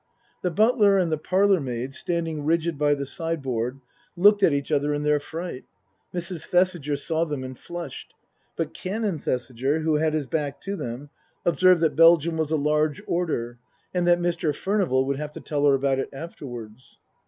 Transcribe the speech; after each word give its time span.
The 0.41 0.49
butler 0.49 0.97
and 0.97 1.11
the 1.11 1.17
parlourmaid, 1.19 1.93
standing 1.93 2.43
rigid 2.43 2.75
by 2.75 2.95
the 2.95 3.05
sideboard, 3.05 3.81
looked 4.17 4.41
at 4.41 4.51
each 4.51 4.71
other 4.71 4.95
in 4.95 5.03
their 5.03 5.19
fright. 5.19 5.65
Mrs. 6.11 6.47
Thesiger 6.47 6.95
saw 6.95 7.23
them 7.23 7.43
and 7.43 7.55
flushed. 7.55 8.15
But 8.55 8.73
Canon 8.73 9.19
Thesiger, 9.19 9.81
who 9.81 9.97
had 9.97 10.15
his 10.15 10.25
back 10.25 10.59
to 10.61 10.75
them, 10.75 11.11
observed 11.45 11.81
that 11.81 11.95
Belgium 11.95 12.35
was 12.35 12.49
a 12.49 12.55
large 12.55 12.99
order, 13.05 13.59
and 13.93 14.07
that 14.07 14.17
Mr. 14.17 14.55
Furnival 14.55 15.05
would 15.05 15.17
have 15.17 15.33
to 15.33 15.39
tell 15.39 15.67
her 15.67 15.75
about 15.75 15.99
it 15.99 16.09
afterwards. 16.11 16.97